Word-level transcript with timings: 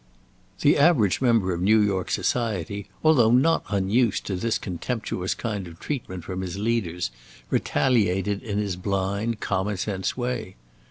The 0.61 0.79
average 0.79 1.21
member 1.21 1.53
of 1.53 1.61
New 1.61 1.79
York 1.79 2.09
society, 2.09 2.87
although 3.03 3.29
not 3.29 3.63
unused 3.69 4.25
to 4.25 4.35
this 4.35 4.57
contemptuous 4.57 5.35
kind 5.35 5.67
of 5.67 5.79
treatment 5.79 6.23
from 6.23 6.41
his 6.41 6.57
leaders, 6.57 7.11
retaliated 7.51 8.41
in 8.41 8.57
his 8.57 8.75
blind, 8.75 9.41
common 9.41 9.77
sense 9.77 10.17
way. 10.17 10.55